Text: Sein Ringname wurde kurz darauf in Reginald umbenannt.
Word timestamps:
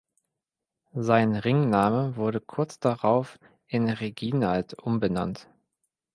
Sein 0.95 1.35
Ringname 1.35 2.15
wurde 2.15 2.41
kurz 2.41 2.79
darauf 2.79 3.37
in 3.67 3.87
Reginald 3.87 4.73
umbenannt. 4.73 5.47